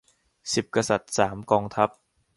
[0.53, 1.89] สิบกษัตริย์ สามกองทัพ